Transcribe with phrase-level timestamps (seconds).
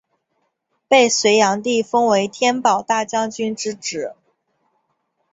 [0.87, 4.15] 被隋炀帝封为天保大将军之职。